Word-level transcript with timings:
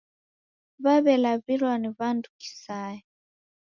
W'aw'elaw'ilwa 0.83 1.73
ni 1.77 1.89
w'andu 1.97 2.29
kisaya 2.41 3.03